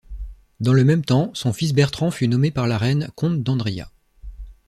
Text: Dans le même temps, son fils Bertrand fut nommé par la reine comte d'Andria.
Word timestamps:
Dans 0.61 0.73
le 0.73 0.83
même 0.83 1.05
temps, 1.05 1.29
son 1.35 1.53
fils 1.53 1.73
Bertrand 1.75 2.09
fut 2.09 2.27
nommé 2.27 2.49
par 2.49 2.65
la 2.67 2.79
reine 2.79 3.11
comte 3.13 3.43
d'Andria. 3.43 3.91